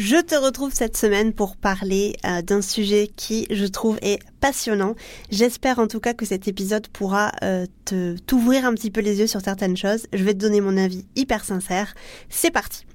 Je 0.00 0.16
te 0.16 0.34
retrouve 0.34 0.72
cette 0.72 0.96
semaine 0.96 1.34
pour 1.34 1.58
parler 1.58 2.16
euh, 2.24 2.40
d'un 2.40 2.62
sujet 2.62 3.10
qui, 3.14 3.46
je 3.50 3.66
trouve, 3.66 3.98
est 4.00 4.18
passionnant. 4.40 4.94
J'espère 5.30 5.78
en 5.78 5.88
tout 5.88 6.00
cas 6.00 6.14
que 6.14 6.24
cet 6.24 6.48
épisode 6.48 6.88
pourra 6.88 7.32
euh, 7.42 7.66
te 7.84 8.16
t'ouvrir 8.20 8.64
un 8.64 8.72
petit 8.72 8.90
peu 8.90 9.02
les 9.02 9.18
yeux 9.18 9.26
sur 9.26 9.42
certaines 9.42 9.76
choses. 9.76 10.06
Je 10.14 10.24
vais 10.24 10.32
te 10.32 10.38
donner 10.38 10.62
mon 10.62 10.78
avis 10.78 11.04
hyper 11.16 11.44
sincère. 11.44 11.94
C'est 12.30 12.50
parti. 12.50 12.86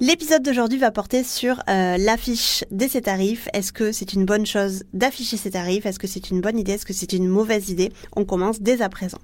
L'épisode 0.00 0.42
d'aujourd'hui 0.42 0.78
va 0.78 0.90
porter 0.90 1.22
sur 1.22 1.60
euh, 1.70 1.96
l'affiche 1.96 2.64
de 2.72 2.88
ses 2.88 3.02
tarifs. 3.02 3.46
Est-ce 3.52 3.72
que 3.72 3.92
c'est 3.92 4.12
une 4.12 4.24
bonne 4.24 4.46
chose 4.46 4.82
d'afficher 4.94 5.36
ses 5.36 5.52
tarifs 5.52 5.86
Est-ce 5.86 6.00
que 6.00 6.08
c'est 6.08 6.30
une 6.30 6.40
bonne 6.40 6.58
idée? 6.58 6.72
Est-ce 6.72 6.86
que 6.86 6.92
c'est 6.92 7.12
une 7.12 7.28
mauvaise 7.28 7.70
idée? 7.70 7.92
On 8.16 8.24
commence 8.24 8.60
dès 8.60 8.82
à 8.82 8.88
présent. 8.88 9.20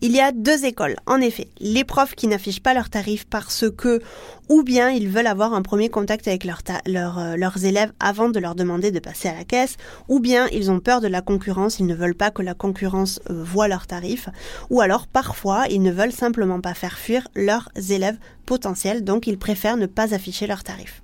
Il 0.00 0.12
y 0.12 0.20
a 0.20 0.32
deux 0.32 0.64
écoles, 0.64 0.96
en 1.06 1.20
effet. 1.20 1.48
Les 1.60 1.84
profs 1.84 2.14
qui 2.14 2.26
n'affichent 2.26 2.62
pas 2.62 2.74
leurs 2.74 2.90
tarifs 2.90 3.24
parce 3.24 3.64
que, 3.70 4.02
ou 4.48 4.62
bien 4.62 4.90
ils 4.90 5.08
veulent 5.08 5.26
avoir 5.26 5.54
un 5.54 5.62
premier 5.62 5.88
contact 5.88 6.28
avec 6.28 6.46
euh, 6.46 7.36
leurs 7.36 7.64
élèves 7.64 7.92
avant 8.00 8.28
de 8.28 8.38
leur 8.38 8.54
demander 8.54 8.90
de 8.90 8.98
passer 8.98 9.28
à 9.28 9.34
la 9.34 9.44
caisse, 9.44 9.76
ou 10.08 10.20
bien 10.20 10.46
ils 10.52 10.70
ont 10.70 10.80
peur 10.80 11.00
de 11.00 11.08
la 11.08 11.22
concurrence, 11.22 11.78
ils 11.78 11.86
ne 11.86 11.94
veulent 11.94 12.14
pas 12.14 12.30
que 12.30 12.42
la 12.42 12.54
concurrence 12.54 13.20
euh, 13.30 13.42
voit 13.42 13.68
leurs 13.68 13.86
tarifs, 13.86 14.28
ou 14.68 14.80
alors 14.80 15.06
parfois 15.06 15.66
ils 15.70 15.82
ne 15.82 15.90
veulent 15.90 16.12
simplement 16.12 16.60
pas 16.60 16.74
faire 16.74 16.98
fuir 16.98 17.26
leurs 17.34 17.70
élèves 17.90 18.18
potentiels, 18.44 19.04
donc 19.04 19.26
ils 19.26 19.38
préfèrent 19.38 19.78
ne 19.78 19.86
pas 19.86 20.14
afficher 20.14 20.46
leurs 20.46 20.64
tarifs. 20.64 21.02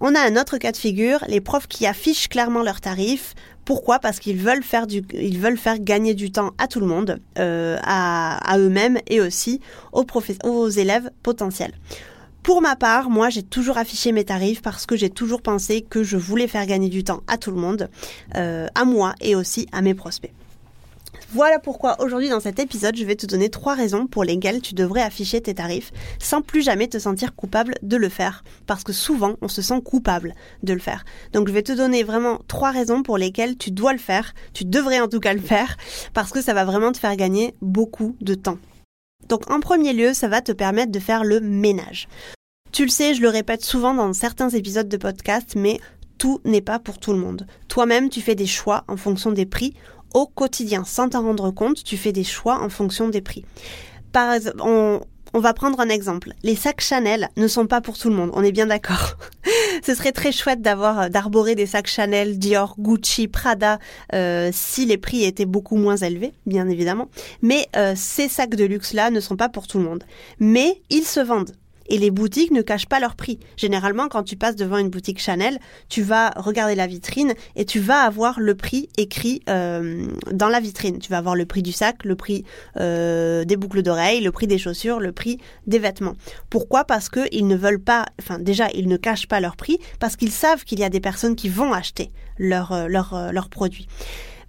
On 0.00 0.14
a 0.14 0.20
un 0.20 0.36
autre 0.36 0.58
cas 0.58 0.72
de 0.72 0.76
figure, 0.76 1.24
les 1.28 1.40
profs 1.40 1.66
qui 1.66 1.86
affichent 1.86 2.28
clairement 2.28 2.62
leurs 2.62 2.80
tarifs. 2.80 3.34
Pourquoi? 3.64 3.98
Parce 3.98 4.20
qu'ils 4.20 4.38
veulent 4.38 4.62
faire 4.62 4.86
du, 4.86 5.02
ils 5.14 5.38
veulent 5.38 5.56
faire 5.56 5.78
gagner 5.78 6.14
du 6.14 6.30
temps 6.30 6.52
à 6.58 6.68
tout 6.68 6.80
le 6.80 6.86
monde, 6.86 7.18
euh, 7.38 7.78
à, 7.82 8.58
eux-mêmes 8.58 8.98
et 9.08 9.20
aussi 9.20 9.60
aux, 9.92 10.04
aux 10.44 10.68
élèves 10.68 11.10
potentiels. 11.22 11.72
Pour 12.42 12.60
ma 12.60 12.76
part, 12.76 13.08
moi, 13.08 13.30
j'ai 13.30 13.42
toujours 13.42 13.78
affiché 13.78 14.12
mes 14.12 14.24
tarifs 14.24 14.60
parce 14.60 14.84
que 14.84 14.96
j'ai 14.96 15.08
toujours 15.08 15.40
pensé 15.40 15.80
que 15.80 16.02
je 16.02 16.18
voulais 16.18 16.46
faire 16.46 16.66
gagner 16.66 16.90
du 16.90 17.02
temps 17.02 17.22
à 17.26 17.38
tout 17.38 17.50
le 17.50 17.56
monde, 17.56 17.88
euh, 18.36 18.66
à 18.74 18.84
moi 18.84 19.14
et 19.22 19.34
aussi 19.34 19.66
à 19.72 19.80
mes 19.80 19.94
prospects. 19.94 20.32
Voilà 21.30 21.58
pourquoi 21.58 22.00
aujourd'hui 22.00 22.28
dans 22.28 22.40
cet 22.40 22.58
épisode, 22.58 22.96
je 22.96 23.04
vais 23.04 23.16
te 23.16 23.26
donner 23.26 23.48
trois 23.48 23.74
raisons 23.74 24.06
pour 24.06 24.24
lesquelles 24.24 24.60
tu 24.60 24.74
devrais 24.74 25.02
afficher 25.02 25.40
tes 25.40 25.54
tarifs 25.54 25.92
sans 26.18 26.42
plus 26.42 26.62
jamais 26.62 26.88
te 26.88 26.98
sentir 26.98 27.34
coupable 27.34 27.74
de 27.82 27.96
le 27.96 28.08
faire. 28.08 28.44
Parce 28.66 28.84
que 28.84 28.92
souvent, 28.92 29.34
on 29.40 29.48
se 29.48 29.62
sent 29.62 29.80
coupable 29.84 30.34
de 30.62 30.72
le 30.72 30.80
faire. 30.80 31.04
Donc 31.32 31.48
je 31.48 31.52
vais 31.52 31.62
te 31.62 31.72
donner 31.72 32.02
vraiment 32.02 32.40
trois 32.46 32.70
raisons 32.70 33.02
pour 33.02 33.18
lesquelles 33.18 33.56
tu 33.56 33.70
dois 33.70 33.92
le 33.92 33.98
faire, 33.98 34.34
tu 34.52 34.64
devrais 34.64 35.00
en 35.00 35.08
tout 35.08 35.20
cas 35.20 35.34
le 35.34 35.40
faire, 35.40 35.76
parce 36.12 36.30
que 36.30 36.42
ça 36.42 36.54
va 36.54 36.64
vraiment 36.64 36.92
te 36.92 36.98
faire 36.98 37.16
gagner 37.16 37.54
beaucoup 37.60 38.16
de 38.20 38.34
temps. 38.34 38.58
Donc 39.28 39.50
en 39.50 39.60
premier 39.60 39.92
lieu, 39.92 40.14
ça 40.14 40.28
va 40.28 40.40
te 40.40 40.52
permettre 40.52 40.92
de 40.92 40.98
faire 40.98 41.24
le 41.24 41.40
ménage. 41.40 42.08
Tu 42.72 42.84
le 42.84 42.90
sais, 42.90 43.14
je 43.14 43.22
le 43.22 43.28
répète 43.28 43.64
souvent 43.64 43.94
dans 43.94 44.12
certains 44.12 44.50
épisodes 44.50 44.88
de 44.88 44.96
podcast, 44.96 45.54
mais 45.56 45.78
tout 46.18 46.40
n'est 46.44 46.60
pas 46.60 46.78
pour 46.78 46.98
tout 46.98 47.12
le 47.12 47.18
monde. 47.18 47.46
Toi-même, 47.68 48.08
tu 48.08 48.20
fais 48.20 48.34
des 48.34 48.46
choix 48.46 48.84
en 48.88 48.96
fonction 48.96 49.32
des 49.32 49.46
prix 49.46 49.74
au 50.14 50.26
quotidien. 50.26 50.84
Sans 50.84 51.10
t'en 51.10 51.22
rendre 51.22 51.50
compte, 51.50 51.84
tu 51.84 51.96
fais 51.96 52.12
des 52.12 52.24
choix 52.24 52.62
en 52.62 52.70
fonction 52.70 53.08
des 53.08 53.20
prix. 53.20 53.44
Par 54.12 54.32
exemple, 54.32 54.62
on, 54.62 55.00
va 55.40 55.52
prendre 55.52 55.80
un 55.80 55.88
exemple. 55.88 56.32
Les 56.44 56.54
sacs 56.54 56.80
Chanel 56.80 57.28
ne 57.36 57.48
sont 57.48 57.66
pas 57.66 57.80
pour 57.80 57.98
tout 57.98 58.08
le 58.08 58.14
monde, 58.14 58.30
on 58.34 58.44
est 58.44 58.52
bien 58.52 58.66
d'accord. 58.66 59.16
Ce 59.84 59.92
serait 59.94 60.12
très 60.12 60.30
chouette 60.30 60.62
d'avoir 60.62 61.00
euh, 61.00 61.08
d'arborer 61.08 61.56
des 61.56 61.66
sacs 61.66 61.88
Chanel, 61.88 62.38
Dior, 62.38 62.76
Gucci, 62.78 63.26
Prada 63.26 63.80
euh, 64.14 64.50
si 64.52 64.86
les 64.86 64.96
prix 64.96 65.24
étaient 65.24 65.44
beaucoup 65.44 65.76
moins 65.76 65.96
élevés, 65.96 66.32
bien 66.46 66.68
évidemment. 66.68 67.08
Mais 67.42 67.66
euh, 67.74 67.94
ces 67.96 68.28
sacs 68.28 68.54
de 68.54 68.64
luxe 68.64 68.92
là 68.92 69.10
ne 69.10 69.18
sont 69.18 69.36
pas 69.36 69.48
pour 69.48 69.66
tout 69.66 69.78
le 69.78 69.84
monde. 69.84 70.04
Mais 70.38 70.80
ils 70.90 71.04
se 71.04 71.18
vendent. 71.18 71.56
Et 71.88 71.98
les 71.98 72.10
boutiques 72.10 72.50
ne 72.50 72.62
cachent 72.62 72.86
pas 72.86 73.00
leur 73.00 73.14
prix. 73.16 73.38
Généralement, 73.56 74.08
quand 74.08 74.22
tu 74.22 74.36
passes 74.36 74.56
devant 74.56 74.78
une 74.78 74.88
boutique 74.88 75.20
Chanel, 75.20 75.58
tu 75.88 76.02
vas 76.02 76.30
regarder 76.36 76.74
la 76.74 76.86
vitrine 76.86 77.34
et 77.56 77.64
tu 77.64 77.80
vas 77.80 78.00
avoir 78.00 78.40
le 78.40 78.54
prix 78.54 78.88
écrit 78.96 79.42
euh, 79.48 80.06
dans 80.32 80.48
la 80.48 80.60
vitrine. 80.60 80.98
Tu 80.98 81.10
vas 81.10 81.18
avoir 81.18 81.36
le 81.36 81.46
prix 81.46 81.62
du 81.62 81.72
sac, 81.72 82.04
le 82.04 82.16
prix 82.16 82.44
euh, 82.78 83.44
des 83.44 83.56
boucles 83.56 83.82
d'oreilles, 83.82 84.20
le 84.20 84.32
prix 84.32 84.46
des 84.46 84.58
chaussures, 84.58 85.00
le 85.00 85.12
prix 85.12 85.38
des 85.66 85.78
vêtements. 85.78 86.14
Pourquoi? 86.50 86.84
Parce 86.84 87.08
qu'ils 87.08 87.46
ne 87.46 87.56
veulent 87.56 87.82
pas, 87.82 88.06
enfin 88.20 88.38
déjà, 88.38 88.68
ils 88.74 88.88
ne 88.88 88.96
cachent 88.96 89.28
pas 89.28 89.40
leur 89.40 89.56
prix 89.56 89.78
parce 90.00 90.16
qu'ils 90.16 90.32
savent 90.32 90.64
qu'il 90.64 90.78
y 90.78 90.84
a 90.84 90.90
des 90.90 91.00
personnes 91.00 91.36
qui 91.36 91.48
vont 91.48 91.72
acheter 91.72 92.10
leurs 92.38 92.88
leur, 92.88 93.14
euh, 93.14 93.32
leur 93.32 93.48
produits. 93.48 93.88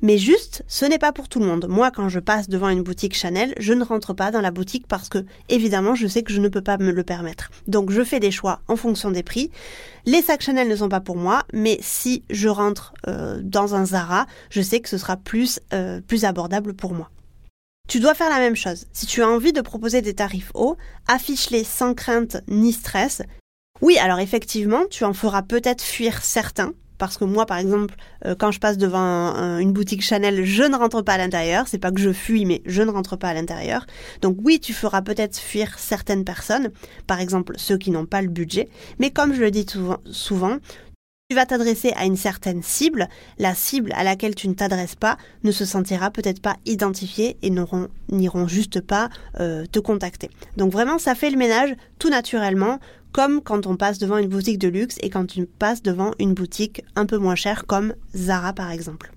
Mais 0.05 0.19
juste, 0.19 0.63
ce 0.67 0.85
n'est 0.85 0.99
pas 0.99 1.11
pour 1.11 1.27
tout 1.27 1.39
le 1.39 1.47
monde. 1.47 1.65
Moi, 1.67 1.89
quand 1.89 2.09
je 2.09 2.19
passe 2.19 2.47
devant 2.47 2.69
une 2.69 2.83
boutique 2.83 3.15
Chanel, 3.15 3.55
je 3.57 3.73
ne 3.73 3.83
rentre 3.83 4.13
pas 4.13 4.29
dans 4.29 4.39
la 4.39 4.51
boutique 4.51 4.85
parce 4.87 5.09
que, 5.09 5.25
évidemment, 5.49 5.95
je 5.95 6.05
sais 6.05 6.21
que 6.21 6.31
je 6.31 6.39
ne 6.39 6.47
peux 6.47 6.61
pas 6.61 6.77
me 6.77 6.91
le 6.91 7.03
permettre. 7.03 7.49
Donc, 7.65 7.89
je 7.89 8.03
fais 8.03 8.19
des 8.19 8.29
choix 8.29 8.59
en 8.67 8.75
fonction 8.75 9.09
des 9.09 9.23
prix. 9.23 9.49
Les 10.05 10.21
sacs 10.21 10.43
Chanel 10.43 10.67
ne 10.67 10.75
sont 10.75 10.89
pas 10.89 10.99
pour 10.99 11.15
moi, 11.15 11.41
mais 11.53 11.79
si 11.81 12.21
je 12.29 12.47
rentre 12.47 12.93
euh, 13.07 13.39
dans 13.41 13.73
un 13.73 13.83
Zara, 13.83 14.27
je 14.51 14.61
sais 14.61 14.79
que 14.79 14.89
ce 14.89 14.99
sera 14.99 15.17
plus, 15.17 15.59
euh, 15.73 16.01
plus 16.01 16.23
abordable 16.23 16.75
pour 16.75 16.93
moi. 16.93 17.09
Tu 17.87 17.99
dois 17.99 18.13
faire 18.13 18.29
la 18.29 18.37
même 18.37 18.55
chose. 18.55 18.85
Si 18.93 19.07
tu 19.07 19.23
as 19.23 19.27
envie 19.27 19.53
de 19.53 19.61
proposer 19.61 20.03
des 20.03 20.13
tarifs 20.13 20.51
hauts, 20.53 20.77
affiche-les 21.07 21.63
sans 21.63 21.95
crainte 21.95 22.37
ni 22.47 22.73
stress. 22.73 23.23
Oui, 23.81 23.97
alors 23.97 24.19
effectivement, 24.19 24.83
tu 24.87 25.03
en 25.03 25.13
feras 25.13 25.41
peut-être 25.41 25.81
fuir 25.81 26.21
certains, 26.21 26.73
parce 26.97 27.17
que 27.17 27.25
moi, 27.25 27.45
par 27.45 27.57
exemple, 27.57 27.95
euh, 28.25 28.35
quand 28.37 28.51
je 28.51 28.59
passe 28.59 28.77
devant 28.77 29.35
une 29.59 29.73
boutique 29.73 30.01
Chanel, 30.01 30.45
je 30.45 30.63
ne 30.63 30.75
rentre 30.75 31.01
pas 31.01 31.13
à 31.13 31.17
l'intérieur. 31.17 31.67
C'est 31.67 31.79
pas 31.79 31.91
que 31.91 31.99
je 31.99 32.11
fuis, 32.11 32.45
mais 32.45 32.61
je 32.65 32.81
ne 32.81 32.91
rentre 32.91 33.15
pas 33.15 33.29
à 33.29 33.33
l'intérieur. 33.33 33.85
Donc 34.21 34.37
oui, 34.43 34.59
tu 34.59 34.73
feras 34.73 35.01
peut-être 35.01 35.37
fuir 35.37 35.77
certaines 35.77 36.23
personnes, 36.23 36.71
par 37.07 37.19
exemple 37.19 37.53
ceux 37.57 37.77
qui 37.77 37.91
n'ont 37.91 38.05
pas 38.05 38.21
le 38.21 38.29
budget. 38.29 38.69
Mais 38.99 39.11
comme 39.11 39.33
je 39.33 39.41
le 39.41 39.51
dis 39.51 39.65
souvent, 40.11 40.57
tu 41.29 41.35
vas 41.35 41.47
t'adresser 41.47 41.91
à 41.95 42.05
une 42.05 42.17
certaine 42.17 42.61
cible. 42.61 43.07
La 43.39 43.55
cible 43.55 43.91
à 43.95 44.03
laquelle 44.03 44.35
tu 44.35 44.47
ne 44.47 44.53
t'adresses 44.53 44.93
pas 44.95 45.17
ne 45.43 45.51
se 45.51 45.65
sentira 45.65 46.11
peut-être 46.11 46.39
pas 46.39 46.57
identifiée 46.67 47.37
et 47.41 47.49
n'iront 47.49 48.47
juste 48.47 48.79
pas 48.79 49.09
euh, 49.39 49.65
te 49.65 49.79
contacter. 49.79 50.29
Donc 50.55 50.71
vraiment, 50.71 50.99
ça 50.99 51.15
fait 51.15 51.31
le 51.31 51.37
ménage 51.37 51.75
tout 51.97 52.11
naturellement 52.11 52.79
comme 53.15 53.39
quand 53.39 53.65
on 53.65 53.77
passe 53.77 53.97
devant 53.97 54.17
une 54.17 54.27
boutique 54.27 54.59
de 54.59 54.67
luxe 54.67 54.97
et 55.01 55.09
quand 55.09 55.25
tu 55.25 55.45
passes 55.45 55.81
devant 55.81 56.11
une 56.19 56.33
boutique 56.33 56.83
un 56.97 57.05
peu 57.05 57.17
moins 57.17 57.35
chère 57.35 57.65
comme 57.65 57.93
Zara 58.13 58.51
par 58.51 58.71
exemple. 58.71 59.14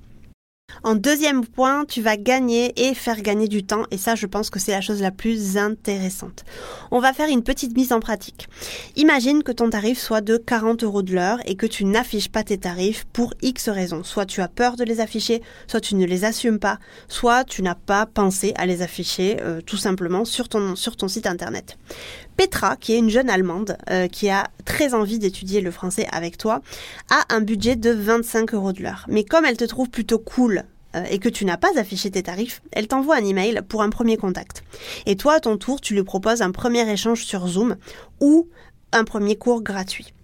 En 0.85 0.95
deuxième 0.95 1.45
point, 1.45 1.85
tu 1.85 2.03
vas 2.03 2.17
gagner 2.17 2.73
et 2.89 2.95
faire 2.95 3.21
gagner 3.21 3.49
du 3.49 3.65
temps 3.65 3.85
et 3.91 3.99
ça 3.99 4.15
je 4.15 4.27
pense 4.27 4.49
que 4.49 4.59
c'est 4.59 4.73
la 4.73 4.81
chose 4.81 5.03
la 5.03 5.11
plus 5.11 5.57
intéressante. 5.57 6.45
On 6.91 7.01
va 7.01 7.13
faire 7.13 7.29
une 7.29 7.43
petite 7.43 7.77
mise 7.77 7.93
en 7.93 8.01
pratique. 8.01 8.49
Imagine 8.97 9.43
que 9.43 9.53
ton 9.53 9.71
tarif 9.71 9.99
soit 9.99 10.21
de 10.21 10.37
40 10.37 10.85
euros 10.85 11.03
de 11.03 11.15
l'heure 11.15 11.41
et 11.47 11.57
que 11.57 11.67
tu 11.67 11.85
n'affiches 11.85 12.29
pas 12.29 12.45
tes 12.45 12.59
tarifs 12.59 13.05
pour 13.13 13.35
X 13.43 13.69
raisons. 13.69 14.05
Soit 14.05 14.27
tu 14.27 14.41
as 14.41 14.49
peur 14.49 14.77
de 14.77 14.85
les 14.85 15.01
afficher, 15.01 15.43
soit 15.67 15.81
tu 15.81 15.97
ne 15.97 16.07
les 16.07 16.25
assumes 16.25 16.59
pas, 16.59 16.79
soit 17.09 17.45
tu 17.45 17.63
n'as 17.63 17.75
pas 17.75 18.07
pensé 18.07 18.53
à 18.57 18.65
les 18.65 18.81
afficher 18.83 19.39
euh, 19.41 19.61
tout 19.61 19.77
simplement 19.77 20.25
sur 20.25 20.49
ton, 20.49 20.77
site 20.77 21.27
internet. 21.27 21.77
Petra, 22.37 22.77
qui 22.77 22.93
est 22.93 22.99
une 22.99 23.11
jeune 23.11 23.31
Allemande 23.31 23.77
euh, 23.91 24.07
qui 24.07 24.31
a 24.31 24.47
très 24.65 24.95
envie 24.95 25.19
d'étudier 25.19 25.61
le 25.61 25.73
français 25.73 26.07
avec 26.13 26.39
toi, 26.39 26.63
a 27.11 27.35
un 27.35 27.41
budget 27.41 27.75
de 27.75 27.91
25 27.91 28.55
euros 28.55 28.73
de 28.73 28.83
l'heure. 28.83 29.05
Mais 29.09 29.25
comme 29.25 29.45
elle 29.45 29.57
te 29.57 29.65
trouve 29.65 29.91
plutôt 29.91 30.19
cool 30.19 30.58
et 31.11 31.19
que 31.19 31.29
tu 31.29 31.45
n'as 31.45 31.57
pas 31.57 31.79
affiché 31.79 32.11
tes 32.11 32.23
tarifs, 32.23 32.63
elle 32.73 32.89
t'envoie 32.89 33.17
un 33.17 33.25
email 33.25 33.61
pour 33.69 33.83
un 33.83 33.91
premier 33.91 34.17
contact. 34.17 34.65
Et 35.07 35.17
toi, 35.17 35.35
à 35.35 35.41
ton 35.41 35.57
tour, 35.57 35.81
tu 35.81 35.95
lui 35.95 36.03
proposes 36.03 36.43
un 36.43 36.51
premier 36.51 36.91
échange 36.91 37.25
sur 37.25 37.47
Zoom 37.47 37.77
ou 38.21 38.49
un 38.93 39.05
premier 39.05 39.37
cours 39.37 39.63
gratuit 39.63 40.15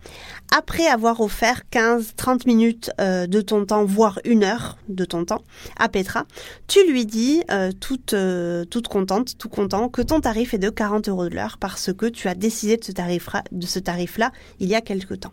après 0.56 0.86
avoir 0.86 1.20
offert 1.20 1.62
15-30 1.72 2.46
minutes 2.46 2.90
euh, 3.00 3.26
de 3.26 3.40
ton 3.40 3.64
temps, 3.64 3.84
voire 3.84 4.20
une 4.24 4.44
heure 4.44 4.78
de 4.88 5.04
ton 5.04 5.24
temps 5.24 5.42
à 5.76 5.88
Petra, 5.88 6.26
tu 6.68 6.78
lui 6.88 7.06
dis, 7.06 7.42
euh, 7.50 7.72
toute, 7.72 8.14
euh, 8.14 8.64
toute 8.64 8.86
contente, 8.86 9.36
tout 9.36 9.48
content, 9.48 9.88
que 9.88 10.02
ton 10.02 10.20
tarif 10.20 10.54
est 10.54 10.58
de 10.58 10.70
40 10.70 11.08
euros 11.08 11.28
de 11.28 11.34
l'heure 11.34 11.56
parce 11.58 11.92
que 11.92 12.06
tu 12.06 12.28
as 12.28 12.34
décidé 12.34 12.76
de 12.76 12.84
ce 12.84 12.92
tarif-là 12.92 13.42
tarif 13.82 14.20
il 14.60 14.68
y 14.68 14.74
a 14.74 14.80
quelque 14.80 15.14
temps. 15.14 15.32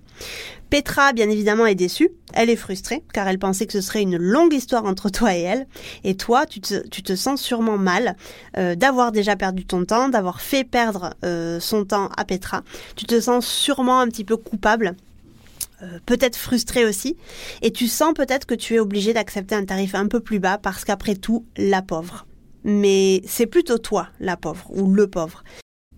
Petra, 0.69 1.12
bien 1.12 1.29
évidemment, 1.29 1.65
est 1.65 1.75
déçue. 1.75 2.12
Elle 2.33 2.50
est 2.50 2.56
frustrée 2.56 3.03
car 3.13 3.27
elle 3.27 3.39
pensait 3.39 3.65
que 3.65 3.73
ce 3.73 3.81
serait 3.81 4.01
une 4.01 4.15
longue 4.15 4.53
histoire 4.53 4.85
entre 4.85 5.09
toi 5.09 5.35
et 5.35 5.41
elle. 5.41 5.68
Et 6.06 6.15
toi, 6.15 6.45
tu 6.45 6.62
te, 6.62 6.88
tu 6.88 7.03
te 7.03 7.13
sens 7.13 7.41
sûrement 7.41 7.77
mal 7.77 8.15
d'avoir 8.56 9.12
déjà 9.12 9.35
perdu 9.35 9.65
ton 9.65 9.83
temps, 9.83 10.07
d'avoir 10.07 10.39
fait 10.39 10.63
perdre 10.63 11.13
son 11.59 11.83
temps 11.83 12.09
à 12.15 12.23
Petra. 12.23 12.63
Tu 12.95 13.06
te 13.06 13.19
sens 13.19 13.45
sûrement 13.45 14.00
un 14.00 14.07
petit 14.07 14.23
peu 14.23 14.38
coupable 14.38 14.61
euh, 15.84 16.00
peut-être 16.06 16.36
frustré 16.38 16.86
aussi, 16.86 17.18
et 17.62 17.72
tu 17.72 17.88
sens 17.88 18.13
peut-être 18.13 18.46
que 18.46 18.56
tu 18.56 18.75
es 18.75 18.80
obligé 18.80 19.13
d'accepter 19.13 19.56
un 19.56 19.66
tarif 19.66 19.96
un 19.96 20.08
peu 20.08 20.19
plus 20.19 20.40
bas 20.40 20.58
parce 20.58 20.86
qu'après 20.86 21.16
tout, 21.16 21.46
la 21.58 21.81
pauvre. 21.81 22.25
mais 22.63 23.22
c'est 23.25 23.48
plutôt 23.48 23.80
toi 23.80 24.08
la 24.19 24.38
pauvre 24.38 24.68
ou 24.69 24.94
le 24.94 25.08
pauvre. 25.08 25.44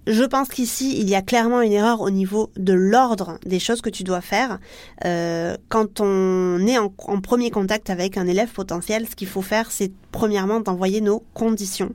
Je 0.06 0.24
pense 0.24 0.50
qu'ici, 0.50 1.00
il 1.00 1.10
y 1.10 1.16
a 1.16 1.22
clairement 1.22 1.62
une 1.62 1.72
erreur 1.72 2.02
au 2.02 2.10
niveau 2.10 2.52
de 2.58 2.74
l'ordre 2.74 3.40
des 3.46 3.60
choses 3.60 3.80
que 3.80 3.90
tu 3.90 4.04
dois 4.04 4.20
faire. 4.20 4.60
Euh, 5.06 5.56
quand 5.70 6.02
on 6.02 6.60
est 6.68 6.78
en, 6.78 6.90
premier 6.90 7.52
contact 7.52 7.90
avec 7.90 8.18
un 8.18 8.28
élève 8.28 8.52
potentiel, 8.52 9.08
ce 9.08 9.16
qu'il 9.16 9.30
faut 9.30 9.42
faire, 9.42 9.72
c'est 9.72 9.94
premièrement 10.12 10.60
d'envoyer 10.60 11.00
nos 11.00 11.24
conditions, 11.34 11.94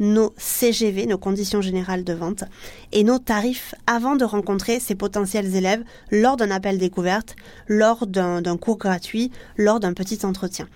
nos 0.00 0.32
CGV, 0.38 1.04
nos 1.04 1.18
conditions 1.18 1.60
générales 1.60 2.04
de 2.04 2.14
vente, 2.14 2.44
et 2.90 3.04
nos 3.04 3.18
tarifs 3.18 3.74
avant 3.86 4.16
de 4.16 4.24
rencontrer 4.24 4.80
ces 4.80 4.94
potentiels 4.94 5.54
élèves 5.54 5.84
lors 6.10 6.38
d'un 6.38 6.50
appel 6.50 6.78
découverte, 6.78 7.36
lors 7.68 8.06
d'un 8.06 8.56
cours 8.56 8.78
gratuit, 8.78 9.30
lors 9.58 9.78
d'un 9.78 9.92
petit 9.92 10.24
entretien. 10.24 10.68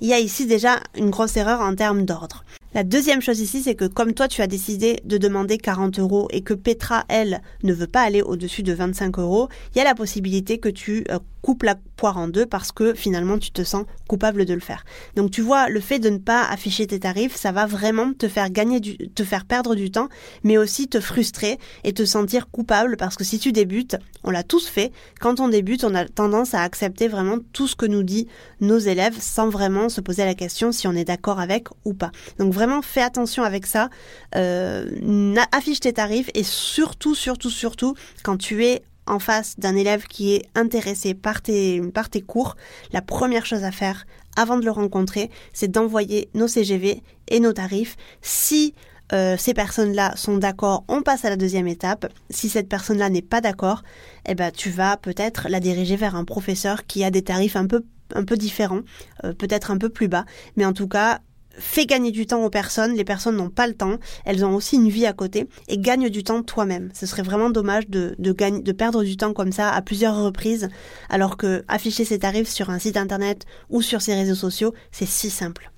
Il 0.00 0.08
y 0.08 0.14
a 0.14 0.18
ici 0.18 0.46
déjà 0.46 0.80
une 0.96 1.10
grosse 1.10 1.36
erreur 1.36 1.60
en 1.60 1.74
termes 1.74 2.06
d'ordre. 2.06 2.44
La 2.74 2.84
deuxième 2.84 3.22
chose 3.22 3.40
ici, 3.40 3.62
c'est 3.62 3.74
que 3.74 3.86
comme 3.86 4.12
toi, 4.12 4.28
tu 4.28 4.42
as 4.42 4.46
décidé 4.46 5.00
de 5.04 5.16
demander 5.16 5.56
40 5.56 5.98
euros 6.00 6.28
et 6.30 6.42
que 6.42 6.52
Petra, 6.52 7.04
elle, 7.08 7.40
ne 7.62 7.72
veut 7.72 7.86
pas 7.86 8.02
aller 8.02 8.20
au-dessus 8.20 8.62
de 8.62 8.74
25 8.74 9.18
euros, 9.18 9.48
il 9.74 9.78
y 9.78 9.80
a 9.80 9.84
la 9.84 9.94
possibilité 9.94 10.58
que 10.58 10.68
tu 10.68 11.04
euh, 11.10 11.18
coupes 11.42 11.62
la 11.62 11.76
poire 11.96 12.18
en 12.18 12.28
deux 12.28 12.46
parce 12.46 12.72
que 12.72 12.94
finalement, 12.94 13.38
tu 13.38 13.50
te 13.50 13.62
sens 13.62 13.84
coupable 14.08 14.44
de 14.44 14.54
le 14.54 14.60
faire. 14.60 14.84
Donc, 15.16 15.30
tu 15.30 15.42
vois, 15.42 15.68
le 15.68 15.80
fait 15.80 15.98
de 15.98 16.08
ne 16.08 16.18
pas 16.18 16.44
afficher 16.44 16.86
tes 16.86 17.00
tarifs, 17.00 17.36
ça 17.36 17.52
va 17.52 17.66
vraiment 17.66 18.12
te 18.12 18.28
faire 18.28 18.50
gagner 18.50 18.80
du, 18.80 18.96
te 18.96 19.24
faire 19.24 19.44
perdre 19.44 19.74
du 19.74 19.90
temps, 19.90 20.08
mais 20.44 20.58
aussi 20.58 20.88
te 20.88 21.00
frustrer 21.00 21.58
et 21.84 21.92
te 21.92 22.04
sentir 22.04 22.48
coupable 22.50 22.96
parce 22.96 23.16
que 23.16 23.24
si 23.24 23.38
tu 23.38 23.52
débutes, 23.52 23.96
on 24.24 24.30
l'a 24.30 24.42
tous 24.42 24.66
fait, 24.66 24.92
quand 25.20 25.40
on 25.40 25.48
débute, 25.48 25.84
on 25.84 25.94
a 25.94 26.04
tendance 26.04 26.54
à 26.54 26.62
accepter 26.62 27.08
vraiment 27.08 27.38
tout 27.52 27.68
ce 27.68 27.76
que 27.76 27.86
nous 27.86 28.02
dit 28.02 28.28
nos 28.60 28.78
élèves 28.78 29.16
sans 29.20 29.48
vraiment 29.48 29.88
se 29.88 30.00
poser 30.00 30.24
la 30.24 30.34
question 30.34 30.72
si 30.72 30.86
on 30.86 30.92
est 30.92 31.04
d'accord 31.04 31.40
avec 31.40 31.68
ou 31.84 31.94
pas. 31.94 32.10
Donc, 32.38 32.52
vraiment 32.52 32.82
fais 32.82 33.02
attention 33.02 33.42
avec 33.42 33.66
ça. 33.66 33.90
Euh, 34.36 35.34
affiche 35.52 35.80
tes 35.80 35.92
tarifs 35.92 36.30
et 36.34 36.42
surtout, 36.42 37.14
surtout, 37.14 37.50
surtout, 37.50 37.94
quand 38.22 38.36
tu 38.36 38.64
es 38.64 38.82
en 39.08 39.18
face 39.18 39.58
d'un 39.58 39.74
élève 39.76 40.06
qui 40.06 40.34
est 40.34 40.42
intéressé 40.54 41.14
par 41.14 41.42
tes, 41.42 41.80
par 41.92 42.08
cours, 42.26 42.56
la 42.92 43.02
première 43.02 43.46
chose 43.46 43.64
à 43.64 43.72
faire 43.72 44.06
avant 44.36 44.58
de 44.58 44.64
le 44.64 44.70
rencontrer, 44.70 45.30
c'est 45.52 45.70
d'envoyer 45.70 46.28
nos 46.34 46.46
CGV 46.46 47.02
et 47.28 47.40
nos 47.40 47.52
tarifs. 47.52 47.96
Si 48.22 48.74
euh, 49.12 49.36
ces 49.38 49.54
personnes-là 49.54 50.14
sont 50.16 50.36
d'accord, 50.36 50.84
on 50.88 51.02
passe 51.02 51.24
à 51.24 51.30
la 51.30 51.36
deuxième 51.36 51.66
étape. 51.66 52.06
Si 52.30 52.48
cette 52.48 52.68
personne-là 52.68 53.08
n'est 53.10 53.22
pas 53.22 53.40
d'accord, 53.40 53.82
eh 54.28 54.34
ben, 54.34 54.50
tu 54.50 54.70
vas 54.70 54.96
peut-être 54.96 55.48
la 55.48 55.60
diriger 55.60 55.96
vers 55.96 56.14
un 56.14 56.24
professeur 56.24 56.86
qui 56.86 57.02
a 57.04 57.10
des 57.10 57.22
tarifs 57.22 57.56
un 57.56 57.66
peu 57.66 57.84
un 58.14 58.24
peu 58.24 58.36
différents, 58.36 58.80
euh, 59.24 59.34
peut-être 59.34 59.70
un 59.70 59.76
peu 59.76 59.90
plus 59.90 60.08
bas, 60.08 60.24
mais 60.56 60.64
en 60.64 60.72
tout 60.72 60.88
cas, 60.88 61.20
fais 61.58 61.86
gagner 61.86 62.10
du 62.10 62.26
temps 62.26 62.44
aux 62.44 62.50
personnes. 62.50 62.94
Les 62.94 63.04
personnes 63.04 63.36
n'ont 63.36 63.50
pas 63.50 63.66
le 63.66 63.74
temps. 63.74 63.98
Elles 64.24 64.44
ont 64.44 64.54
aussi 64.54 64.76
une 64.76 64.88
vie 64.88 65.06
à 65.06 65.12
côté 65.12 65.48
et 65.68 65.78
gagne 65.78 66.08
du 66.08 66.24
temps 66.24 66.42
toi-même. 66.42 66.90
Ce 66.94 67.06
serait 67.06 67.22
vraiment 67.22 67.50
dommage 67.50 67.88
de, 67.88 68.14
de, 68.18 68.72
perdre 68.72 69.04
du 69.04 69.16
temps 69.16 69.32
comme 69.32 69.52
ça 69.52 69.70
à 69.70 69.82
plusieurs 69.82 70.22
reprises, 70.22 70.68
alors 71.08 71.36
que 71.36 71.64
afficher 71.68 72.04
ses 72.04 72.20
tarifs 72.20 72.48
sur 72.48 72.70
un 72.70 72.78
site 72.78 72.96
internet 72.96 73.44
ou 73.70 73.82
sur 73.82 74.00
ses 74.00 74.14
réseaux 74.14 74.34
sociaux, 74.34 74.74
c'est 74.92 75.06
si 75.06 75.30
simple. 75.30 75.70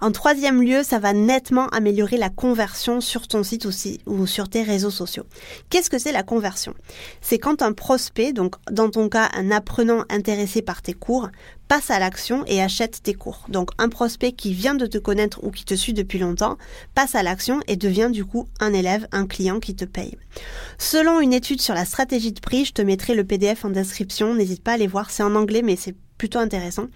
En 0.00 0.12
troisième 0.12 0.62
lieu, 0.62 0.82
ça 0.82 0.98
va 0.98 1.12
nettement 1.12 1.68
améliorer 1.68 2.16
la 2.16 2.28
conversion 2.28 3.00
sur 3.00 3.26
ton 3.26 3.42
site 3.42 3.66
aussi 3.66 4.00
ou 4.06 4.26
sur 4.26 4.48
tes 4.48 4.62
réseaux 4.62 4.90
sociaux. 4.90 5.24
Qu'est-ce 5.70 5.90
que 5.90 5.98
c'est 5.98 6.12
la 6.12 6.22
conversion? 6.22 6.74
C'est 7.20 7.38
quand 7.38 7.62
un 7.62 7.72
prospect, 7.72 8.32
donc 8.32 8.56
dans 8.70 8.90
ton 8.90 9.08
cas 9.08 9.30
un 9.34 9.50
apprenant 9.50 10.04
intéressé 10.10 10.62
par 10.62 10.82
tes 10.82 10.92
cours, 10.92 11.28
passe 11.68 11.90
à 11.90 11.98
l'action 11.98 12.44
et 12.46 12.62
achète 12.62 13.02
tes 13.02 13.14
cours. 13.14 13.46
Donc 13.48 13.70
un 13.78 13.88
prospect 13.88 14.32
qui 14.32 14.52
vient 14.52 14.74
de 14.74 14.86
te 14.86 14.98
connaître 14.98 15.42
ou 15.42 15.50
qui 15.50 15.64
te 15.64 15.74
suit 15.74 15.94
depuis 15.94 16.18
longtemps 16.18 16.58
passe 16.94 17.14
à 17.14 17.22
l'action 17.22 17.60
et 17.66 17.76
devient 17.76 18.10
du 18.12 18.24
coup 18.24 18.46
un 18.60 18.72
élève, 18.72 19.08
un 19.12 19.26
client 19.26 19.60
qui 19.60 19.74
te 19.74 19.84
paye. 19.84 20.16
Selon 20.78 21.20
une 21.20 21.32
étude 21.32 21.60
sur 21.60 21.74
la 21.74 21.84
stratégie 21.84 22.32
de 22.32 22.40
prix, 22.40 22.66
je 22.66 22.72
te 22.72 22.82
mettrai 22.82 23.14
le 23.14 23.24
PDF 23.24 23.64
en 23.64 23.70
description, 23.70 24.34
n'hésite 24.34 24.62
pas 24.62 24.72
à 24.72 24.74
aller 24.74 24.86
voir, 24.86 25.10
c'est 25.10 25.22
en 25.22 25.34
anglais 25.34 25.62
mais 25.62 25.76
c'est 25.76 25.94
plutôt 26.18 26.38
intéressant, 26.38 26.88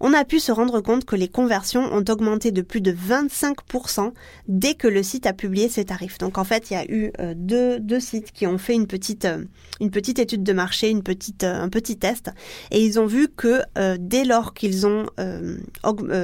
on 0.00 0.12
a 0.12 0.24
pu 0.24 0.40
se 0.40 0.52
rendre 0.52 0.80
compte 0.80 1.04
que 1.04 1.16
les 1.16 1.28
conversions 1.28 1.82
ont 1.92 2.04
augmenté 2.08 2.50
de 2.50 2.62
plus 2.62 2.80
de 2.80 2.92
25% 2.92 4.12
dès 4.46 4.74
que 4.74 4.88
le 4.88 5.02
site 5.02 5.26
a 5.26 5.32
publié 5.32 5.68
ses 5.68 5.86
tarifs. 5.86 6.18
Donc 6.18 6.38
en 6.38 6.44
fait, 6.44 6.70
il 6.70 6.74
y 6.74 6.76
a 6.76 6.84
eu 6.90 7.12
euh, 7.20 7.34
deux, 7.36 8.00
sites 8.00 8.32
qui 8.32 8.46
ont 8.46 8.58
fait 8.58 8.74
une 8.74 8.86
petite, 8.86 9.24
euh, 9.24 9.44
étude 9.80 10.42
de 10.42 10.52
marché, 10.52 10.90
une 10.90 11.02
petite, 11.02 11.44
euh, 11.44 11.62
un 11.62 11.68
petit 11.68 11.96
test, 11.96 12.30
et 12.70 12.84
ils 12.84 13.00
ont 13.00 13.06
vu 13.06 13.28
que 13.28 13.62
dès 13.98 14.24
lors 14.24 14.54
qu'ils 14.54 14.86
ont, 14.86 15.06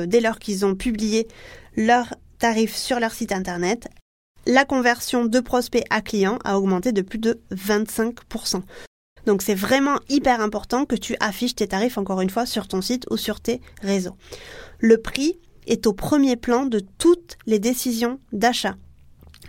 dès 0.07 0.21
lors 0.21 0.39
qu'ils 0.39 0.65
ont 0.67 0.75
publié 0.75 1.29
leurs 1.77 2.15
tarifs 2.39 2.77
sur 2.77 3.01
leur 3.01 3.13
site 3.13 3.33
internet, 3.33 3.89
la 4.47 4.65
conversion 4.65 5.25
de 5.25 5.41
prospect 5.41 5.85
à 5.91 6.01
client 6.01 6.39
a 6.45 6.59
augmenté 6.59 6.93
de 6.93 7.03
plus 7.03 7.19
de 7.19 7.41
25%. 7.53 8.63
Donc 9.27 9.43
c'est 9.43 9.55
vraiment 9.55 9.99
hyper 10.09 10.41
important 10.41 10.85
que 10.85 10.97
tu 10.97 11.17
affiches 11.21 11.55
tes 11.55 11.69
tarifs 11.69 11.99
encore 11.99 12.21
une 12.21 12.31
fois 12.31 12.47
sur 12.47 12.69
ton 12.69 12.81
site 12.83 13.07
ou 13.11 13.17
sur 13.17 13.41
tes 13.41 13.61
réseaux. 13.83 14.17
Le 14.79 14.99
prix 14.99 15.39
est 15.67 15.87
au 15.87 15.93
premier 15.93 16.37
plan 16.37 16.67
de 16.67 16.81
toutes 16.99 17.39
les 17.47 17.59
décisions 17.59 18.21
d'achat. 18.33 18.77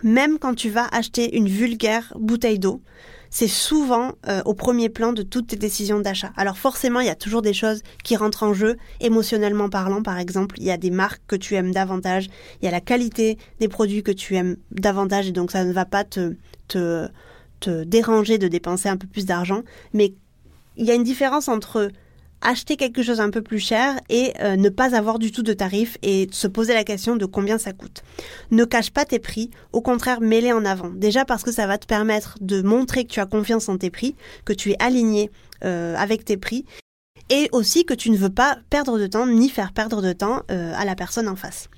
Même 0.03 0.39
quand 0.39 0.55
tu 0.55 0.69
vas 0.69 0.87
acheter 0.91 1.37
une 1.37 1.47
vulgaire 1.47 2.13
bouteille 2.15 2.59
d'eau, 2.59 2.81
c'est 3.29 3.47
souvent 3.47 4.13
euh, 4.27 4.41
au 4.45 4.53
premier 4.53 4.87
plan 4.87 5.11
de 5.11 5.21
toutes 5.21 5.47
tes 5.47 5.55
décisions 5.55 5.99
d'achat. 5.99 6.31
Alors 6.37 6.57
forcément, 6.57 7.01
il 7.01 7.07
y 7.07 7.09
a 7.09 7.15
toujours 7.15 7.41
des 7.41 7.53
choses 7.53 7.81
qui 8.03 8.15
rentrent 8.15 8.43
en 8.43 8.53
jeu, 8.53 8.77
émotionnellement 9.01 9.69
parlant 9.69 10.01
par 10.01 10.19
exemple. 10.19 10.55
Il 10.57 10.63
y 10.63 10.71
a 10.71 10.77
des 10.77 10.91
marques 10.91 11.21
que 11.27 11.35
tu 11.35 11.55
aimes 11.55 11.71
davantage, 11.71 12.29
il 12.61 12.65
y 12.65 12.67
a 12.67 12.71
la 12.71 12.81
qualité 12.81 13.37
des 13.59 13.67
produits 13.67 14.03
que 14.03 14.11
tu 14.11 14.35
aimes 14.35 14.57
davantage 14.71 15.27
et 15.27 15.31
donc 15.31 15.51
ça 15.51 15.65
ne 15.65 15.73
va 15.73 15.85
pas 15.85 16.03
te, 16.03 16.35
te 16.67 17.09
te 17.59 17.83
déranger 17.83 18.37
de 18.37 18.47
dépenser 18.47 18.89
un 18.89 18.97
peu 18.97 19.07
plus 19.07 19.25
d'argent, 19.25 19.63
mais 19.93 20.13
il 20.77 20.85
y 20.85 20.91
a 20.91 20.95
une 20.95 21.03
différence 21.03 21.47
entre 21.47 21.89
acheter 22.41 22.75
quelque 22.77 23.01
chose 23.01 23.19
un 23.19 23.29
peu 23.29 23.41
plus 23.41 23.59
cher 23.59 23.99
et 24.09 24.33
euh, 24.41 24.55
ne 24.55 24.69
pas 24.69 24.95
avoir 24.95 25.19
du 25.19 25.31
tout 25.31 25.41
de 25.41 25.53
tarif 25.53 25.97
et 26.03 26.27
se 26.31 26.47
poser 26.47 26.73
la 26.73 26.83
question 26.83 27.15
de 27.15 27.25
combien 27.25 27.57
ça 27.57 27.73
coûte. 27.73 28.03
Ne 28.51 28.65
cache 28.65 28.91
pas 28.91 29.05
tes 29.05 29.19
prix, 29.19 29.49
au 29.73 29.81
contraire 29.81 30.21
mets-les 30.21 30.51
en 30.51 30.65
avant. 30.65 30.89
Déjà 30.89 31.25
parce 31.25 31.43
que 31.43 31.51
ça 31.51 31.65
va 31.65 31.77
te 31.77 31.87
permettre 31.87 32.37
de 32.41 32.61
montrer 32.61 33.05
que 33.05 33.11
tu 33.11 33.19
as 33.19 33.25
confiance 33.25 33.69
en 33.69 33.77
tes 33.77 33.89
prix, 33.89 34.15
que 34.43 34.53
tu 34.53 34.71
es 34.71 34.75
aligné 34.79 35.31
euh, 35.63 35.95
avec 35.97 36.25
tes 36.25 36.37
prix 36.37 36.65
et 37.29 37.49
aussi 37.51 37.85
que 37.85 37.93
tu 37.93 38.11
ne 38.11 38.17
veux 38.17 38.29
pas 38.29 38.59
perdre 38.69 38.99
de 38.99 39.07
temps 39.07 39.25
ni 39.25 39.49
faire 39.49 39.73
perdre 39.73 40.01
de 40.01 40.13
temps 40.13 40.43
euh, 40.51 40.73
à 40.75 40.85
la 40.85 40.95
personne 40.95 41.27
en 41.27 41.35
face. 41.35 41.69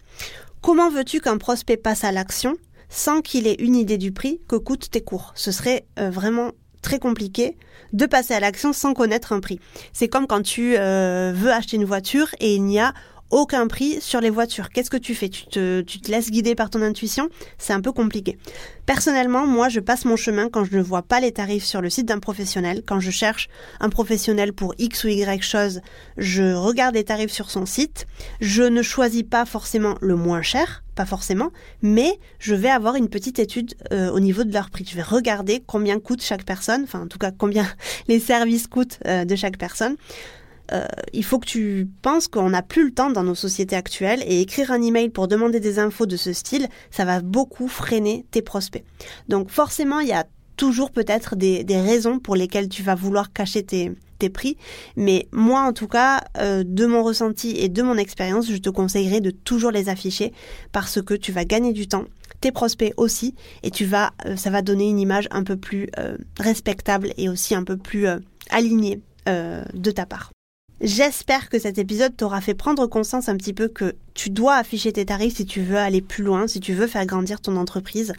Comment 0.62 0.90
veux-tu 0.90 1.22
qu'un 1.22 1.38
prospect 1.38 1.78
passe 1.78 2.04
à 2.04 2.12
l'action? 2.12 2.56
Sans 2.90 3.22
qu'il 3.22 3.48
ait 3.48 3.58
une 3.60 3.76
idée 3.76 3.98
du 3.98 4.12
prix 4.12 4.42
que 4.48 4.56
coûtent 4.56 4.90
tes 4.90 5.02
cours. 5.02 5.34
Ce 5.36 5.52
serait 5.52 5.86
euh, 6.00 6.10
vraiment 6.10 6.52
très 6.82 7.00
compliqué 7.00 7.58
de 7.94 8.06
passer 8.06 8.34
à 8.34 8.40
l'action 8.40 8.74
sans 8.74 8.94
connaître 8.94 9.34
un 9.34 9.40
prix. 9.40 9.60
C'est 9.94 10.08
comme 10.08 10.28
quand 10.28 10.42
tu 10.42 10.78
euh, 10.78 11.32
veux 11.36 11.52
acheter 11.52 11.78
une 11.78 11.86
voiture 11.86 12.30
et 12.40 12.56
il 12.56 12.64
n'y 12.64 12.80
a 12.80 12.94
aucun 13.30 13.68
prix 13.68 14.00
sur 14.02 14.22
les 14.22 14.30
voitures. 14.30 14.70
Qu'est-ce 14.70 14.90
que 14.90 14.98
tu 14.98 15.16
fais? 15.16 15.30
Tu 15.30 15.46
te, 15.46 15.82
tu 15.82 16.00
te 16.00 16.12
laisses 16.12 16.32
guider 16.32 16.56
par 16.56 16.70
ton 16.70 16.82
intuition? 16.82 17.30
C'est 17.58 17.74
un 17.74 17.82
peu 17.82 17.92
compliqué. 17.92 18.38
Personnellement, 18.86 19.46
moi, 19.46 19.70
je 19.70 19.80
passe 19.80 20.06
mon 20.06 20.16
chemin 20.16 20.50
quand 20.50 20.64
je 20.64 20.78
ne 20.78 20.82
vois 20.82 21.02
pas 21.02 21.20
les 21.20 21.32
tarifs 21.32 21.66
sur 21.66 21.82
le 21.82 21.90
site 21.90 22.08
d'un 22.08 22.20
professionnel. 22.20 22.84
Quand 22.86 23.00
je 23.00 23.12
cherche 23.12 23.50
un 23.80 23.90
professionnel 23.90 24.54
pour 24.54 24.74
X 24.78 25.04
ou 25.04 25.10
Y 25.10 25.44
chose, 25.44 25.82
je 26.18 26.54
regarde 26.54 26.96
les 26.96 27.04
tarifs 27.04 27.32
sur 27.32 27.50
son 27.50 27.66
site. 27.66 28.08
Je 28.40 28.64
ne 28.64 28.82
choisis 28.82 29.24
pas 29.24 29.46
forcément 29.46 29.96
le 30.02 30.16
moins 30.16 30.42
cher, 30.42 30.84
pas 30.96 31.06
forcément, 31.06 31.52
mais 31.82 32.20
je 32.40 32.56
vais 32.56 32.70
avoir 32.70 32.96
une 32.96 33.10
petite 33.10 33.40
étude 33.40 33.76
euh, 33.92 34.10
au 34.10 34.20
niveau 34.20 34.44
de 34.44 34.54
leur 34.54 34.70
prix. 34.70 34.86
Je 34.90 34.96
vais 34.96 35.04
regarder 35.04 35.64
combien 35.66 36.00
coûte 36.00 36.22
chaque 36.22 36.44
personne, 36.44 36.84
enfin 36.84 37.02
en 37.02 37.08
tout 37.08 37.20
cas 37.20 37.32
combien 37.32 37.68
les 38.08 38.20
services 38.20 38.68
coûtent 38.68 39.00
euh, 39.06 39.26
de 39.26 39.36
chaque 39.36 39.58
personne. 39.58 39.96
Euh, 40.72 40.86
il 41.14 41.24
faut 41.24 41.40
que 41.40 41.46
tu 41.46 41.88
penses 42.02 42.28
qu'on 42.28 42.50
n'a 42.50 42.62
plus 42.62 42.86
le 42.86 42.92
temps 42.92 43.10
dans 43.10 43.24
nos 43.24 43.36
sociétés 43.36 43.76
actuelles 43.76 44.24
et 44.26 44.42
écrire 44.42 44.72
un 44.72 44.82
email 44.82 45.10
pour 45.10 45.28
demander 45.28 45.60
des 45.60 45.80
infos 45.80 46.06
de 46.06 46.18
ce 46.18 46.34
style, 46.34 46.68
ça 46.92 47.06
va 47.06 47.22
beaucoup 47.22 47.68
freiner 47.68 48.26
tes 48.32 48.42
prospects. 48.42 48.84
Donc 49.28 49.50
forcément, 49.50 50.00
il 50.00 50.10
y 50.10 50.14
a 50.14 50.26
toujours 50.58 50.92
peut-être 50.92 51.36
des, 51.36 51.64
raisons 51.70 52.20
pour 52.20 52.36
lesquelles 52.36 52.68
tu 52.68 52.84
vas 52.84 52.96
vouloir 52.96 53.32
cacher 53.32 53.64
tes, 53.64 53.96
prix. 54.34 54.58
Mais 54.96 55.28
moi, 55.32 55.62
en 55.62 55.74
tout 55.74 55.88
cas, 55.88 56.24
euh, 56.40 56.64
de 56.66 56.88
mon 56.88 57.04
ressenti 57.04 57.52
et 57.52 57.70
de 57.70 57.84
mon 57.84 57.98
expérience, 57.98 58.50
je 58.50 58.58
te 58.58 58.72
conseillerais 58.72 59.22
de 59.22 59.30
toujours 59.30 59.70
les 59.70 59.90
afficher 59.90 60.34
parce 60.72 61.00
que 61.04 61.14
tu 61.14 61.32
vas 61.32 61.46
gagner 61.46 61.72
du 61.72 61.88
temps, 61.88 62.06
tes 62.42 62.52
prospects 62.52 62.96
aussi, 62.98 63.36
et 63.62 63.70
tu 63.70 63.86
vas, 63.86 64.14
euh, 64.26 64.36
ça 64.36 64.50
va 64.50 64.64
donner 64.64 64.90
une 64.90 65.00
image 65.00 65.28
un 65.30 65.44
peu 65.44 65.56
plus 65.56 65.88
respectable 66.40 67.14
et 67.18 67.30
aussi 67.30 67.54
un 67.54 67.64
peu 67.64 67.78
plus 67.78 68.08
alignée 68.50 69.02
de 69.28 69.92
ta 69.92 70.06
part. 70.06 70.32
J'espère 70.80 71.50
que 71.50 71.58
cet 71.58 71.80
épisode 71.80 72.16
t'aura 72.16 72.40
fait 72.40 72.54
prendre 72.54 72.86
conscience 72.86 73.30
un 73.30 73.36
petit 73.36 73.54
peu 73.54 73.68
que 73.68 73.96
tu 74.14 74.30
dois 74.30 74.56
afficher 74.56 74.94
tes 74.94 75.06
tarifs 75.06 75.38
si 75.38 75.46
tu 75.46 75.62
veux 75.62 75.78
aller 75.78 76.02
plus 76.02 76.24
loin, 76.24 76.48
si 76.48 76.60
tu 76.60 76.74
veux 76.74 76.86
faire 76.86 77.06
grandir 77.08 77.42
ton 77.42 77.56
entreprise. 77.56 78.14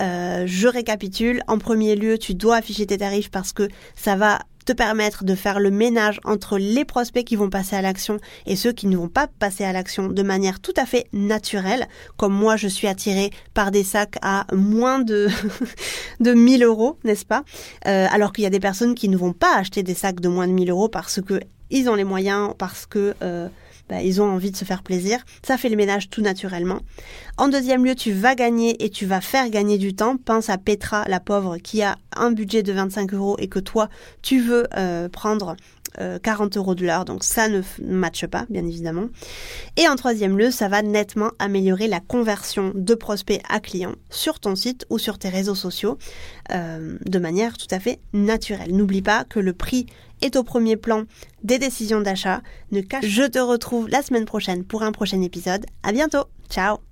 Euh, 0.00 0.42
je 0.44 0.66
récapitule. 0.66 1.44
En 1.46 1.58
premier 1.58 1.94
lieu, 1.94 2.18
tu 2.18 2.34
dois 2.34 2.56
afficher 2.56 2.86
tes 2.86 2.98
tarifs 2.98 3.30
parce 3.30 3.52
que 3.52 3.68
ça 3.94 4.16
va 4.16 4.40
te 4.64 4.72
permettre 4.72 5.24
de 5.24 5.34
faire 5.36 5.60
le 5.60 5.70
ménage 5.70 6.20
entre 6.24 6.58
les 6.58 6.84
prospects 6.84 7.24
qui 7.24 7.36
vont 7.36 7.50
passer 7.50 7.76
à 7.76 7.82
l'action 7.82 8.18
et 8.46 8.56
ceux 8.56 8.72
qui 8.72 8.86
ne 8.86 8.96
vont 8.96 9.08
pas 9.08 9.26
passer 9.26 9.64
à 9.64 9.72
l'action 9.72 10.08
de 10.08 10.22
manière 10.22 10.60
tout 10.60 10.74
à 10.76 10.86
fait 10.86 11.06
naturelle, 11.12 11.88
comme 12.16 12.32
moi 12.32 12.56
je 12.56 12.68
suis 12.68 12.86
attirée 12.86 13.30
par 13.54 13.70
des 13.70 13.84
sacs 13.84 14.18
à 14.22 14.46
moins 14.52 15.00
de, 15.00 15.28
de 16.20 16.32
1000 16.32 16.64
euros, 16.64 16.98
n'est-ce 17.04 17.26
pas? 17.26 17.44
Euh, 17.86 18.06
Alors 18.10 18.32
qu'il 18.32 18.44
y 18.44 18.46
a 18.46 18.50
des 18.50 18.60
personnes 18.60 18.94
qui 18.94 19.08
ne 19.08 19.16
vont 19.16 19.32
pas 19.32 19.56
acheter 19.56 19.82
des 19.82 19.94
sacs 19.94 20.20
de 20.20 20.28
moins 20.28 20.46
de 20.46 20.52
1000 20.52 20.70
euros 20.70 20.88
parce 20.88 21.20
que 21.20 21.40
ils 21.72 21.88
ont 21.88 21.94
les 21.94 22.04
moyens, 22.04 22.52
parce 22.58 22.86
que 22.86 23.14
euh, 23.22 23.48
bah, 23.88 24.00
ils 24.00 24.22
ont 24.22 24.30
envie 24.30 24.50
de 24.50 24.56
se 24.56 24.64
faire 24.64 24.82
plaisir. 24.82 25.18
Ça 25.42 25.58
fait 25.58 25.68
le 25.68 25.76
ménage 25.76 26.08
tout 26.08 26.22
naturellement. 26.22 26.80
En 27.36 27.48
deuxième 27.48 27.84
lieu, 27.84 27.94
tu 27.94 28.12
vas 28.12 28.34
gagner 28.34 28.84
et 28.84 28.90
tu 28.90 29.06
vas 29.06 29.20
faire 29.20 29.50
gagner 29.50 29.78
du 29.78 29.94
temps. 29.94 30.16
Pense 30.16 30.48
à 30.48 30.58
Petra, 30.58 31.04
la 31.08 31.20
pauvre, 31.20 31.58
qui 31.58 31.82
a 31.82 31.96
un 32.14 32.30
budget 32.30 32.62
de 32.62 32.72
25 32.72 33.12
euros 33.14 33.36
et 33.38 33.48
que 33.48 33.58
toi, 33.58 33.88
tu 34.22 34.40
veux 34.40 34.66
euh, 34.76 35.08
prendre 35.08 35.56
40 36.22 36.56
euh, 36.56 36.60
euros 36.60 36.74
de 36.74 36.84
l'heure, 36.84 37.04
donc 37.04 37.24
ça 37.24 37.48
ne 37.48 37.62
matche 37.80 38.26
pas, 38.26 38.46
bien 38.48 38.66
évidemment. 38.66 39.08
Et 39.76 39.88
en 39.88 39.96
troisième 39.96 40.38
lieu, 40.38 40.50
ça 40.50 40.68
va 40.68 40.82
nettement 40.82 41.30
améliorer 41.38 41.88
la 41.88 42.00
conversion 42.00 42.72
de 42.74 42.94
prospects 42.94 43.40
à 43.48 43.60
clients 43.60 43.94
sur 44.10 44.40
ton 44.40 44.56
site 44.56 44.86
ou 44.90 44.98
sur 44.98 45.18
tes 45.18 45.28
réseaux 45.28 45.54
sociaux 45.54 45.98
euh, 46.52 46.98
de 47.04 47.18
manière 47.18 47.56
tout 47.56 47.68
à 47.70 47.80
fait 47.80 48.00
naturelle. 48.12 48.74
N'oublie 48.74 49.02
pas 49.02 49.24
que 49.24 49.40
le 49.40 49.52
prix 49.52 49.86
est 50.20 50.36
au 50.36 50.44
premier 50.44 50.76
plan 50.76 51.04
des 51.42 51.58
décisions 51.58 52.00
d'achat. 52.00 52.42
Ne 52.70 52.80
cache. 52.80 53.04
Je 53.04 53.24
te 53.24 53.38
retrouve 53.38 53.88
la 53.88 54.02
semaine 54.02 54.24
prochaine 54.24 54.64
pour 54.64 54.82
un 54.82 54.92
prochain 54.92 55.20
épisode. 55.20 55.66
À 55.82 55.92
bientôt. 55.92 56.24
Ciao. 56.48 56.91